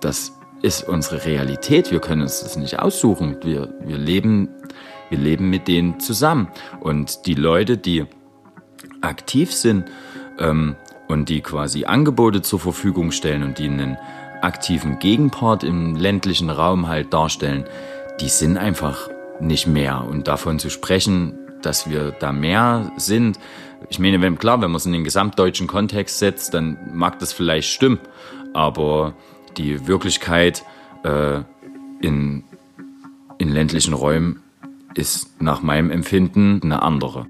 Das 0.00 0.32
ist 0.62 0.88
unsere 0.88 1.24
Realität. 1.24 1.90
Wir 1.90 2.00
können 2.00 2.22
uns 2.22 2.40
das 2.40 2.56
nicht 2.56 2.78
aussuchen. 2.78 3.36
Wir, 3.42 3.74
wir, 3.80 3.98
leben, 3.98 4.48
wir 5.10 5.18
leben 5.18 5.50
mit 5.50 5.68
denen 5.68 6.00
zusammen. 6.00 6.48
Und 6.80 7.26
die 7.26 7.34
Leute, 7.34 7.76
die 7.76 8.04
aktiv 9.00 9.52
sind 9.52 9.84
ähm, 10.38 10.76
und 11.08 11.28
die 11.28 11.40
quasi 11.40 11.84
Angebote 11.84 12.42
zur 12.42 12.60
Verfügung 12.60 13.10
stellen 13.10 13.42
und 13.42 13.58
die 13.58 13.68
einen 13.68 13.96
aktiven 14.42 14.98
Gegenpart 14.98 15.64
im 15.64 15.96
ländlichen 15.96 16.50
Raum 16.50 16.86
halt 16.86 17.12
darstellen, 17.12 17.64
die 18.20 18.28
sind 18.28 18.56
einfach 18.56 19.08
nicht 19.40 19.66
mehr. 19.66 20.04
Und 20.04 20.28
davon 20.28 20.58
zu 20.58 20.70
sprechen, 20.70 21.38
dass 21.62 21.90
wir 21.90 22.12
da 22.12 22.32
mehr 22.32 22.92
sind, 22.96 23.38
ich 23.88 23.98
meine, 23.98 24.20
wenn, 24.20 24.38
klar, 24.38 24.60
wenn 24.60 24.70
man 24.70 24.76
es 24.76 24.86
in 24.86 24.92
den 24.92 25.04
gesamtdeutschen 25.04 25.66
Kontext 25.66 26.18
setzt, 26.18 26.52
dann 26.52 26.78
mag 26.92 27.18
das 27.20 27.32
vielleicht 27.32 27.70
stimmen. 27.70 28.00
Aber 28.52 29.14
die 29.56 29.86
Wirklichkeit 29.86 30.64
äh, 31.04 31.42
in, 32.00 32.44
in 33.38 33.48
ländlichen 33.48 33.94
Räumen 33.94 34.42
ist 34.94 35.40
nach 35.40 35.62
meinem 35.62 35.90
Empfinden 35.90 36.60
eine 36.62 36.82
andere. 36.82 37.26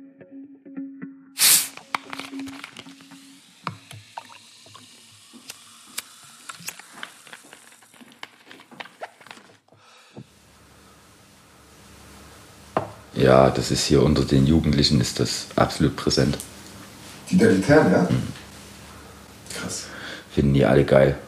Ja, 13.14 13.50
das 13.50 13.70
ist 13.70 13.84
hier 13.84 14.02
unter 14.02 14.24
den 14.24 14.46
Jugendlichen 14.46 15.00
ist 15.00 15.20
das 15.20 15.48
absolut 15.56 15.96
präsent. 15.96 16.38
Die 17.28 17.34
Identitären, 17.34 17.92
ja? 17.92 18.02
Mhm. 18.02 18.22
Krass. 19.54 19.86
Finden 20.30 20.54
die 20.54 20.64
alle 20.64 20.84
geil. 20.84 21.18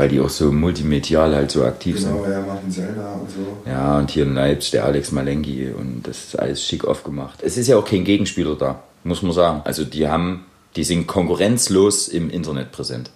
Weil 0.00 0.08
die 0.08 0.18
auch 0.18 0.30
so 0.30 0.50
multimedial 0.50 1.34
halt 1.34 1.50
so 1.50 1.62
aktiv 1.62 1.96
genau, 1.96 2.08
sind. 2.08 2.24
Genau, 2.24 2.34
ja, 2.34 2.40
Martin 2.40 2.70
Sellner 2.70 3.20
und 3.20 3.30
so. 3.30 3.70
Ja, 3.70 3.98
und 3.98 4.10
hier 4.10 4.22
in 4.22 4.34
Leipzig 4.34 4.70
der 4.70 4.86
Alex 4.86 5.12
Malengi 5.12 5.68
und 5.78 6.04
das 6.04 6.24
ist 6.24 6.38
alles 6.38 6.64
schick 6.64 6.86
aufgemacht. 6.86 7.42
Es 7.42 7.58
ist 7.58 7.66
ja 7.66 7.76
auch 7.76 7.84
kein 7.84 8.04
Gegenspieler 8.04 8.56
da, 8.56 8.82
muss 9.04 9.20
man 9.20 9.32
sagen. 9.32 9.60
Also 9.64 9.84
die 9.84 10.08
haben, 10.08 10.46
die 10.74 10.84
sind 10.84 11.06
konkurrenzlos 11.06 12.08
im 12.08 12.30
Internet 12.30 12.72
präsent. 12.72 13.10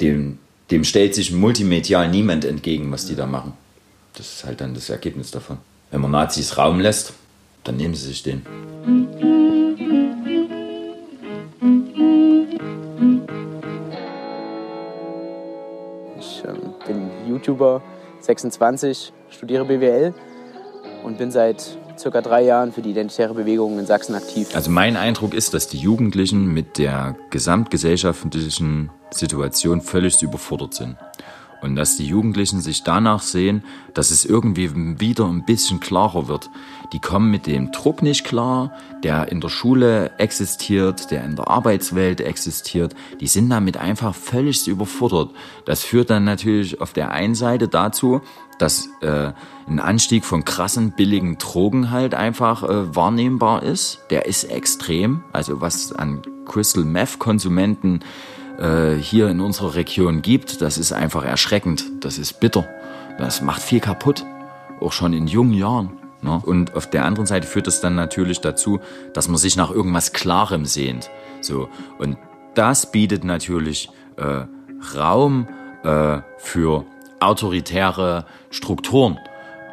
Dem, 0.00 0.38
dem 0.70 0.84
stellt 0.84 1.14
sich 1.14 1.30
multimedial 1.30 2.08
niemand 2.08 2.46
entgegen, 2.46 2.90
was 2.90 3.04
die 3.04 3.14
da 3.14 3.26
machen. 3.26 3.52
Das 4.14 4.32
ist 4.32 4.44
halt 4.46 4.62
dann 4.62 4.72
das 4.72 4.88
Ergebnis 4.88 5.30
davon. 5.30 5.58
Wenn 5.90 6.00
man 6.00 6.12
Nazis 6.12 6.56
Raum 6.56 6.80
lässt, 6.80 7.12
dann 7.64 7.76
nehmen 7.76 7.94
Sie 7.94 8.06
sich 8.06 8.22
den. 8.22 8.46
Ich 16.38 16.44
ähm, 16.44 16.74
bin 16.86 17.10
YouTuber, 17.28 17.82
26, 18.20 19.12
studiere 19.30 19.64
BWL 19.64 20.14
und 21.02 21.18
bin 21.18 21.30
seit 21.30 21.78
circa 21.98 22.20
drei 22.20 22.42
Jahren 22.42 22.72
für 22.72 22.80
die 22.82 22.90
identitäre 22.90 23.34
Bewegung 23.34 23.78
in 23.78 23.86
Sachsen 23.86 24.14
aktiv. 24.14 24.54
Also 24.54 24.70
mein 24.70 24.96
Eindruck 24.96 25.34
ist, 25.34 25.54
dass 25.54 25.68
die 25.68 25.78
Jugendlichen 25.78 26.52
mit 26.52 26.78
der 26.78 27.16
gesamtgesellschaftlichen 27.30 28.90
Situation 29.10 29.80
völlig 29.80 30.22
überfordert 30.22 30.74
sind. 30.74 30.96
Und 31.60 31.76
dass 31.76 31.96
die 31.96 32.06
Jugendlichen 32.06 32.60
sich 32.60 32.84
danach 32.84 33.20
sehen, 33.20 33.64
dass 33.94 34.10
es 34.10 34.24
irgendwie 34.24 34.70
wieder 35.00 35.26
ein 35.26 35.44
bisschen 35.44 35.80
klarer 35.80 36.28
wird. 36.28 36.50
Die 36.92 37.00
kommen 37.00 37.30
mit 37.30 37.46
dem 37.46 37.72
Druck 37.72 38.02
nicht 38.02 38.24
klar, 38.24 38.72
der 39.02 39.30
in 39.30 39.40
der 39.40 39.48
Schule 39.48 40.12
existiert, 40.18 41.10
der 41.10 41.24
in 41.24 41.36
der 41.36 41.48
Arbeitswelt 41.48 42.20
existiert. 42.20 42.94
Die 43.20 43.26
sind 43.26 43.50
damit 43.50 43.76
einfach 43.76 44.14
völlig 44.14 44.66
überfordert. 44.68 45.30
Das 45.64 45.82
führt 45.82 46.10
dann 46.10 46.24
natürlich 46.24 46.80
auf 46.80 46.92
der 46.92 47.10
einen 47.10 47.34
Seite 47.34 47.68
dazu, 47.68 48.22
dass 48.58 48.88
äh, 49.00 49.32
ein 49.66 49.80
Anstieg 49.80 50.24
von 50.24 50.44
krassen, 50.44 50.92
billigen 50.92 51.38
Drogen 51.38 51.90
halt 51.90 52.14
einfach 52.14 52.62
äh, 52.62 52.94
wahrnehmbar 52.94 53.62
ist. 53.62 54.00
Der 54.10 54.26
ist 54.26 54.44
extrem. 54.44 55.22
Also 55.32 55.60
was 55.60 55.92
an 55.92 56.22
Crystal 56.46 56.84
Meth 56.84 57.18
Konsumenten 57.18 58.00
äh, 58.58 58.94
hier 58.94 59.28
in 59.28 59.40
unserer 59.40 59.74
Region 59.74 60.22
gibt, 60.22 60.60
das 60.62 60.78
ist 60.78 60.92
einfach 60.92 61.24
erschreckend. 61.24 61.84
Das 62.00 62.18
ist 62.18 62.40
bitter. 62.40 62.68
Das 63.18 63.40
macht 63.40 63.62
viel 63.62 63.80
kaputt. 63.80 64.24
Auch 64.80 64.92
schon 64.92 65.12
in 65.12 65.26
jungen 65.26 65.54
Jahren. 65.54 65.90
Ne? 66.22 66.40
Und 66.44 66.74
auf 66.74 66.88
der 66.88 67.04
anderen 67.04 67.26
Seite 67.26 67.46
führt 67.46 67.66
es 67.66 67.80
dann 67.80 67.94
natürlich 67.94 68.40
dazu, 68.40 68.80
dass 69.14 69.28
man 69.28 69.36
sich 69.36 69.56
nach 69.56 69.70
irgendwas 69.70 70.12
Klarem 70.12 70.64
sehnt. 70.64 71.10
So. 71.40 71.68
Und 71.98 72.16
das 72.54 72.90
bietet 72.90 73.24
natürlich 73.24 73.90
äh, 74.16 74.44
Raum 74.96 75.46
äh, 75.84 76.20
für 76.38 76.84
autoritäre 77.20 78.26
Strukturen, 78.50 79.18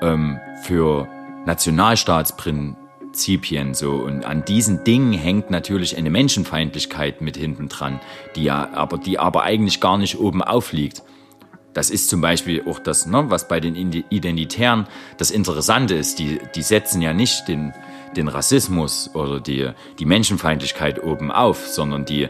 ähm, 0.02 0.40
für 0.64 1.08
Nationalstaatsprinzipien 1.46 2.85
Prinzipien 3.16 3.74
so 3.74 3.92
und 3.94 4.26
an 4.26 4.44
diesen 4.44 4.84
Dingen 4.84 5.14
hängt 5.14 5.50
natürlich 5.50 5.96
eine 5.96 6.10
Menschenfeindlichkeit 6.10 7.22
mit 7.22 7.38
hinten 7.38 7.70
dran, 7.70 8.02
die 8.36 8.44
ja 8.44 8.74
aber 8.74 8.98
die 8.98 9.18
aber 9.18 9.44
eigentlich 9.44 9.80
gar 9.80 9.98
nicht 9.98 10.20
oben 10.20 10.42
aufliegt. 10.42 11.02
Das 11.74 11.90
ist 11.90 12.10
zum 12.10 12.20
Beispiel 12.20 12.64
auch 12.68 12.78
das, 12.80 13.06
ne, 13.06 13.24
was 13.30 13.48
bei 13.48 13.62
den 13.62 13.76
Identitären 14.10 14.88
das 15.18 15.32
Interessante 15.32 15.96
ist. 15.96 16.20
Die, 16.20 16.40
die 16.56 16.62
setzen 16.62 17.02
ja 17.02 17.14
nicht 17.14 17.48
den, 17.48 17.74
den 18.18 18.28
Rassismus 18.28 19.12
oder 19.14 19.40
die, 19.40 19.70
die 19.98 20.06
Menschenfeindlichkeit 20.06 21.02
oben 21.02 21.32
auf, 21.32 21.68
sondern 21.68 22.04
die, 22.04 22.28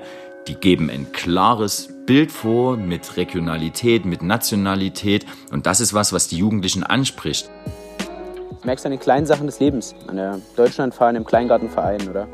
die 0.47 0.55
geben 0.55 0.91
ein 0.91 1.11
klares 1.11 1.89
Bild 2.05 2.31
vor 2.31 2.77
mit 2.77 3.17
Regionalität, 3.17 4.05
mit 4.05 4.21
Nationalität. 4.21 5.25
Und 5.51 5.65
das 5.65 5.79
ist 5.79 5.95
was, 5.95 6.13
was 6.13 6.27
die 6.27 6.37
Jugendlichen 6.37 6.83
anspricht. 6.83 7.49
Du 8.65 8.67
merkst 8.67 8.83
an 8.83 8.93
den 8.93 8.99
kleinen 8.99 9.27
Sachen 9.27 9.45
des 9.45 9.59
Lebens, 9.59 9.93
an 10.07 10.15
der 10.15 10.39
Deutschlandfahne 10.55 11.19
im 11.19 11.23
Kleingartenverein 11.23 12.09
oder 12.09 12.27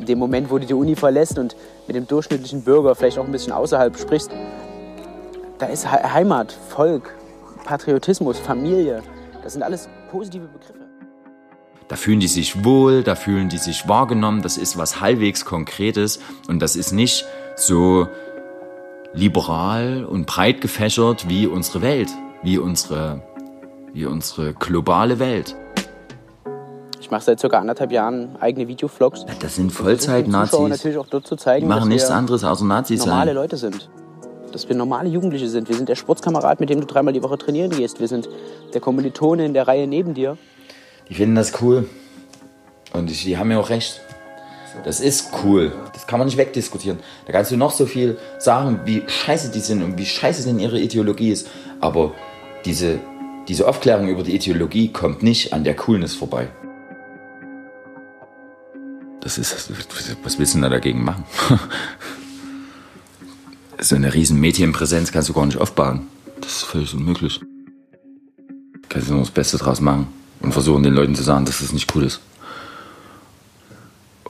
in 0.00 0.06
dem 0.06 0.18
Moment, 0.18 0.50
wo 0.50 0.56
du 0.56 0.64
die 0.64 0.72
Uni 0.72 0.96
verlässt 0.96 1.38
und 1.38 1.54
mit 1.86 1.96
dem 1.96 2.08
durchschnittlichen 2.08 2.62
Bürger 2.62 2.94
vielleicht 2.94 3.18
auch 3.18 3.26
ein 3.26 3.30
bisschen 3.30 3.52
außerhalb 3.52 3.94
sprichst. 3.98 4.30
Da 5.58 5.66
ist 5.66 5.86
Heimat, 5.86 6.50
Volk, 6.50 7.14
Patriotismus, 7.66 8.38
Familie. 8.38 9.02
Das 9.42 9.52
sind 9.52 9.62
alles 9.62 9.86
positive 10.10 10.46
Begriffe. 10.46 10.86
Da 11.88 11.96
fühlen 11.96 12.20
die 12.20 12.26
sich 12.26 12.64
wohl, 12.64 13.02
da 13.02 13.16
fühlen 13.16 13.50
die 13.50 13.58
sich 13.58 13.86
wahrgenommen. 13.86 14.40
Das 14.40 14.56
ist 14.56 14.78
was 14.78 15.02
halbwegs 15.02 15.44
Konkretes 15.44 16.20
und 16.48 16.62
das 16.62 16.74
ist 16.74 16.92
nicht 16.92 17.26
so 17.54 18.08
liberal 19.12 20.06
und 20.06 20.24
breit 20.24 20.62
gefächert 20.62 21.28
wie 21.28 21.46
unsere 21.46 21.82
Welt, 21.82 22.08
wie 22.42 22.56
unsere, 22.56 23.20
wie 23.96 24.04
unsere 24.04 24.52
globale 24.52 25.18
Welt. 25.18 25.56
Ich 27.00 27.10
mache 27.10 27.22
seit 27.22 27.40
circa 27.40 27.58
anderthalb 27.58 27.92
Jahren 27.92 28.36
eigene 28.40 28.68
Videovlogs. 28.68 29.24
Das 29.40 29.56
sind 29.56 29.72
Vollzeit-Nazis. 29.72 30.82
Die 30.82 31.64
machen 31.64 31.88
nichts 31.88 32.10
anderes 32.10 32.44
außer 32.44 32.66
Nazis 32.66 33.06
normale 33.06 33.30
sein. 33.30 33.34
Leute 33.34 33.56
sind. 33.56 33.88
Dass 34.52 34.68
wir 34.68 34.76
normale 34.76 35.08
Jugendliche 35.08 35.48
sind. 35.48 35.70
Wir 35.70 35.76
sind 35.76 35.88
der 35.88 35.94
Sportskamerad, 35.94 36.60
mit 36.60 36.68
dem 36.68 36.80
du 36.80 36.86
dreimal 36.86 37.14
die 37.14 37.22
Woche 37.22 37.38
trainieren 37.38 37.70
gehst. 37.70 37.98
Wir 37.98 38.08
sind 38.08 38.28
der 38.74 38.82
Kommilitone 38.82 39.46
in 39.46 39.54
der 39.54 39.66
Reihe 39.66 39.86
neben 39.86 40.12
dir. 40.12 40.36
Die 41.08 41.14
finden 41.14 41.34
das 41.34 41.62
cool. 41.62 41.88
Und 42.92 43.08
die, 43.08 43.14
die 43.14 43.38
haben 43.38 43.50
ja 43.50 43.58
auch 43.58 43.70
recht. 43.70 44.02
Das 44.84 45.00
ist 45.00 45.30
cool. 45.42 45.72
Das 45.94 46.06
kann 46.06 46.18
man 46.18 46.26
nicht 46.26 46.36
wegdiskutieren. 46.36 46.98
Da 47.24 47.32
kannst 47.32 47.50
du 47.50 47.56
noch 47.56 47.70
so 47.70 47.86
viel 47.86 48.18
sagen, 48.38 48.80
wie 48.84 49.04
scheiße 49.06 49.50
die 49.50 49.60
sind 49.60 49.82
und 49.82 49.96
wie 49.96 50.04
scheiße 50.04 50.44
denn 50.44 50.58
ihre 50.58 50.78
Ideologie 50.78 51.30
ist. 51.30 51.48
Aber 51.80 52.12
diese, 52.66 52.98
diese 53.48 53.68
Aufklärung 53.68 54.08
über 54.08 54.22
die 54.22 54.34
Ideologie 54.34 54.92
kommt 54.92 55.22
nicht 55.22 55.52
an 55.52 55.64
der 55.64 55.76
Coolness 55.76 56.14
vorbei. 56.14 56.48
Das 59.20 59.38
ist, 59.38 59.70
was 60.22 60.38
willst 60.38 60.54
du 60.54 60.60
da 60.60 60.68
dagegen 60.68 61.02
machen? 61.02 61.24
so 63.80 63.96
eine 63.96 64.14
riesen 64.14 64.40
Medienpräsenz 64.40 65.12
kannst 65.12 65.28
du 65.28 65.32
gar 65.32 65.46
nicht 65.46 65.58
aufbauen. 65.58 66.06
Das 66.40 66.58
ist 66.58 66.62
völlig 66.62 66.94
unmöglich. 66.94 67.40
Kannst 68.88 69.08
du 69.08 69.14
nur 69.14 69.22
das 69.22 69.30
Beste 69.30 69.58
draus 69.58 69.80
machen 69.80 70.06
und 70.40 70.52
versuchen 70.52 70.82
den 70.82 70.94
Leuten 70.94 71.14
zu 71.14 71.22
sagen, 71.22 71.44
dass 71.44 71.60
das 71.60 71.72
nicht 71.72 71.94
cool 71.94 72.04
ist. 72.04 72.20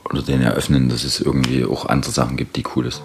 Oder 0.09 0.21
denen 0.21 0.43
eröffnen, 0.43 0.89
dass 0.89 1.03
es 1.03 1.19
irgendwie 1.19 1.65
auch 1.65 1.85
andere 1.85 2.11
Sachen 2.11 2.37
gibt, 2.37 2.55
die 2.55 2.63
cool 2.75 2.85
ist. 2.87 3.01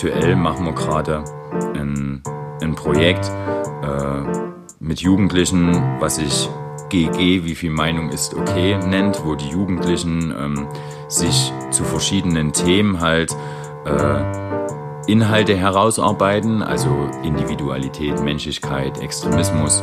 Aktuell 0.00 0.36
machen 0.36 0.64
wir 0.64 0.74
gerade 0.74 1.24
ein, 1.74 2.22
ein 2.62 2.76
Projekt 2.76 3.32
äh, 3.82 4.22
mit 4.78 5.00
Jugendlichen, 5.00 5.96
was 5.98 6.14
sich 6.14 6.48
GG, 6.88 7.42
wie 7.42 7.56
viel 7.56 7.70
Meinung 7.70 8.10
ist 8.10 8.32
okay, 8.32 8.78
nennt, 8.78 9.26
wo 9.26 9.34
die 9.34 9.48
Jugendlichen 9.48 10.32
ähm, 10.38 10.68
sich 11.08 11.52
zu 11.72 11.82
verschiedenen 11.82 12.52
Themen 12.52 13.00
halt 13.00 13.36
äh, 13.86 15.10
Inhalte 15.10 15.56
herausarbeiten, 15.56 16.62
also 16.62 17.10
Individualität, 17.24 18.20
Menschlichkeit, 18.20 19.00
Extremismus. 19.00 19.82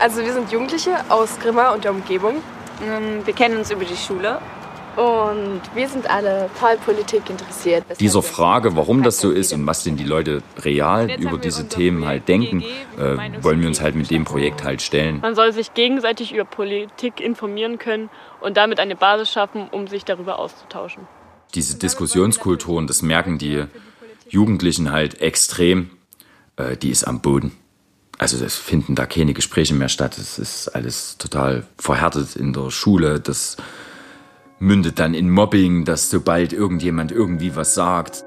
Also 0.00 0.20
wir 0.20 0.32
sind 0.32 0.50
Jugendliche 0.50 0.96
aus 1.08 1.38
Grimma 1.38 1.74
und 1.74 1.84
der 1.84 1.92
Umgebung. 1.92 2.42
Ähm, 2.82 3.24
Wir 3.24 3.34
kennen 3.34 3.56
uns 3.56 3.70
über 3.70 3.84
die 3.84 3.96
Schule. 3.96 4.40
Und 5.00 5.62
wir 5.74 5.88
sind 5.88 6.10
alle 6.10 6.50
Wahlpolitik 6.60 7.30
interessiert. 7.30 7.84
weshalb 7.88 7.98
Dieser 7.98 8.18
wir- 8.18 8.22
Frage, 8.22 8.76
warum 8.76 9.02
das 9.02 9.18
so 9.18 9.30
ist 9.30 9.50
und 9.54 9.66
was 9.66 9.82
denn 9.82 9.96
die 9.96 10.04
Leute 10.04 10.42
real 10.58 11.10
über 11.18 11.38
diese 11.38 11.68
Themen 11.68 12.04
halt 12.04 12.28
denken, 12.28 12.62
äh, 12.98 13.16
wollen 13.42 13.62
wir 13.62 13.68
uns 13.68 13.80
halt 13.80 13.94
mit 13.94 14.10
dem 14.10 14.26
Projekt 14.26 14.62
halt 14.62 14.82
stellen. 14.82 15.20
Man 15.22 15.34
soll 15.34 15.54
sich 15.54 15.72
gegenseitig 15.72 16.34
über 16.34 16.44
Politik 16.44 17.18
informieren 17.20 17.78
können 17.78 18.10
und 18.42 18.58
damit 18.58 18.78
eine 18.78 18.94
Basis 18.94 19.30
schaffen, 19.32 19.68
um 19.70 19.86
sich 19.86 20.04
darüber 20.04 20.38
auszutauschen. 20.38 21.08
Diese 21.54 21.78
Diskussionskultur, 21.78 22.76
und 22.76 22.90
das 22.90 23.00
merken 23.00 23.38
die 23.38 23.64
Jugendlichen 24.28 24.92
halt 24.92 25.22
extrem, 25.22 25.90
äh, 26.56 26.76
die 26.76 26.90
ist 26.90 27.04
am 27.04 27.20
Boden. 27.22 27.52
Also 28.18 28.44
es 28.44 28.56
finden 28.56 28.96
da 28.96 29.06
keine 29.06 29.32
Gespräche 29.32 29.72
mehr 29.72 29.88
statt. 29.88 30.18
Es 30.18 30.38
ist 30.38 30.68
alles 30.68 31.16
total 31.16 31.66
verhärtet 31.78 32.36
in 32.36 32.52
der 32.52 32.70
Schule. 32.70 33.18
Das 33.18 33.56
mündet 34.60 34.98
dann 34.98 35.14
in 35.14 35.28
Mobbing, 35.30 35.84
dass 35.84 36.10
sobald 36.10 36.52
irgendjemand 36.52 37.10
irgendwie 37.10 37.56
was 37.56 37.74
sagt. 37.74 38.24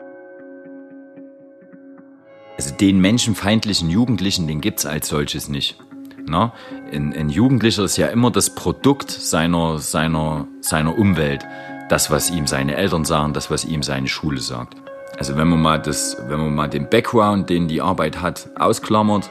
Also 2.58 2.76
den 2.76 3.00
menschenfeindlichen 3.00 3.90
Jugendlichen, 3.90 4.48
den 4.48 4.60
gibt's 4.60 4.86
als 4.86 5.08
solches 5.08 5.48
nicht. 5.48 5.78
Na? 6.26 6.54
Ein, 6.92 7.14
ein 7.14 7.30
Jugendlicher 7.30 7.84
ist 7.84 7.98
ja 7.98 8.08
immer 8.08 8.32
das 8.32 8.56
Produkt 8.56 9.12
seiner, 9.12 9.78
seiner, 9.78 10.48
seiner 10.62 10.98
Umwelt. 10.98 11.46
Das, 11.90 12.10
was 12.10 12.32
ihm 12.32 12.48
seine 12.48 12.76
Eltern 12.76 13.06
sagen, 13.06 13.34
das, 13.34 13.52
was 13.52 13.66
ihm 13.66 13.84
seine 13.84 14.08
Schule 14.08 14.40
sagt. 14.40 14.76
Also 15.18 15.38
wenn 15.38 15.48
man 15.48 15.62
mal 15.62 15.80
das, 15.80 16.18
wenn 16.28 16.40
man 16.40 16.56
mal 16.56 16.70
den 16.70 16.90
Background, 16.90 17.50
den 17.50 17.68
die 17.68 17.82
Arbeit 17.82 18.22
hat, 18.22 18.50
ausklammert, 18.56 19.30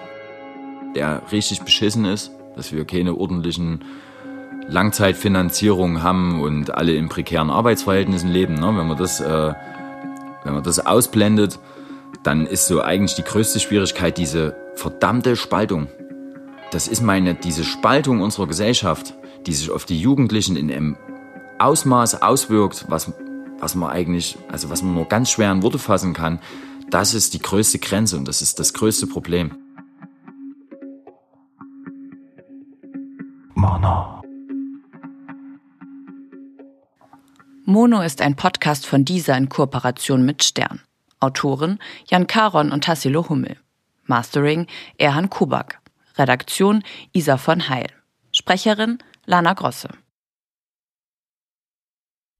der 0.95 1.23
richtig 1.33 1.63
beschissen 1.63 2.05
ist, 2.05 2.31
dass 2.55 2.73
wir 2.73 2.85
keine 2.85 3.17
ordentlichen 3.17 3.85
Langzeitfinanzierungen 4.69 6.03
haben 6.03 6.41
und 6.41 6.75
alle 6.75 6.95
in 6.95 7.09
prekären 7.09 7.51
Arbeitsverhältnissen 7.51 8.31
leben. 8.31 8.55
Ne? 8.55 8.67
Wenn 8.67 8.87
man 8.87 8.97
das, 8.97 9.21
äh, 9.21 9.55
wenn 10.45 10.55
man 10.55 10.63
das 10.63 10.85
ausblendet, 10.85 11.59
dann 12.23 12.47
ist 12.47 12.67
so 12.67 12.81
eigentlich 12.81 13.15
die 13.15 13.25
größte 13.25 13.61
Schwierigkeit 13.61 14.17
diese 14.19 14.57
verdammte 14.77 15.37
Spaltung. 15.37 15.89
Das 16.71 16.89
ist 16.89 17.03
meine, 17.03 17.35
diese 17.35 17.65
Spaltung 17.65 18.21
unserer 18.21 18.47
Gesellschaft, 18.47 19.15
die 19.47 19.53
sich 19.53 19.71
auf 19.71 19.85
die 19.85 20.01
Jugendlichen 20.01 20.57
in 20.57 20.71
einem 20.71 20.97
Ausmaß 21.59 22.23
auswirkt, 22.23 22.87
was, 22.89 23.13
was 23.61 23.75
man 23.75 23.91
eigentlich, 23.91 24.39
also 24.51 24.71
was 24.71 24.83
man 24.83 24.95
nur 24.95 25.07
ganz 25.07 25.31
schwer 25.31 25.53
in 25.53 25.63
Worte 25.63 25.79
fassen 25.79 26.15
kann. 26.15 26.39
Das 26.91 27.15
ist 27.15 27.35
die 27.35 27.39
größte 27.41 27.79
Grenze 27.79 28.17
und 28.17 28.27
das 28.27 28.43
ist 28.43 28.59
das 28.59 28.73
größte 28.73 29.07
Problem. 29.07 29.53
Mono 37.73 38.03
ist 38.03 38.21
ein 38.21 38.37
Podcast 38.37 38.85
von 38.85 39.07
dieser 39.07 39.35
in 39.35 39.49
Kooperation 39.49 40.27
mit 40.27 40.45
Stern. 40.45 40.83
Autoren 41.21 41.79
Jan 42.07 42.27
Karon 42.27 42.71
und 42.71 42.85
Tassilo 42.85 43.31
Hummel. 43.31 43.57
Mastering 44.05 44.67
Erhan 44.99 45.31
Kubak. 45.31 45.81
Redaktion 46.19 46.85
Isa 47.15 47.39
von 47.39 47.71
Heil. 47.71 47.89
Sprecherin 48.31 48.99
Lana 49.25 49.55
Grosse. 49.55 49.89